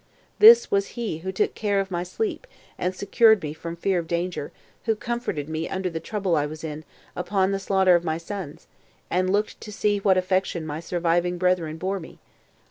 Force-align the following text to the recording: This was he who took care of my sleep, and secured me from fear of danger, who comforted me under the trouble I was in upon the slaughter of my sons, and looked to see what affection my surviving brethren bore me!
This 0.39 0.71
was 0.71 0.87
he 0.97 1.19
who 1.19 1.31
took 1.31 1.53
care 1.53 1.79
of 1.79 1.91
my 1.91 2.01
sleep, 2.01 2.47
and 2.75 2.95
secured 2.95 3.43
me 3.43 3.53
from 3.53 3.75
fear 3.75 3.99
of 3.99 4.07
danger, 4.07 4.51
who 4.85 4.95
comforted 4.95 5.47
me 5.47 5.69
under 5.69 5.91
the 5.91 5.99
trouble 5.99 6.35
I 6.35 6.47
was 6.47 6.63
in 6.63 6.85
upon 7.15 7.51
the 7.51 7.59
slaughter 7.59 7.93
of 7.93 8.03
my 8.03 8.17
sons, 8.17 8.65
and 9.11 9.29
looked 9.31 9.61
to 9.61 9.71
see 9.71 9.99
what 9.99 10.17
affection 10.17 10.65
my 10.65 10.79
surviving 10.79 11.37
brethren 11.37 11.77
bore 11.77 11.99
me! 11.99 12.17